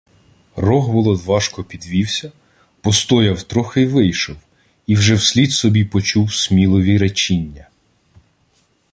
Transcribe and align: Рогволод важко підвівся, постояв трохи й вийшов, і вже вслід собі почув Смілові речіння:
Рогволод 0.55 1.21
важко 1.23 1.63
підвівся, 1.63 2.31
постояв 2.81 3.43
трохи 3.43 3.81
й 3.81 3.85
вийшов, 3.85 4.37
і 4.87 4.95
вже 4.95 5.15
вслід 5.15 5.51
собі 5.51 5.85
почув 5.85 6.33
Смілові 6.33 6.97
речіння: 6.97 7.67